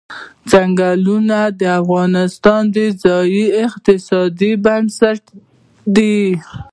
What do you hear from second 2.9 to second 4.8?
ځایي اقتصادونو